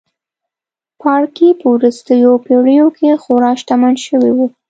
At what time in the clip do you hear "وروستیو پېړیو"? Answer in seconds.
1.75-2.87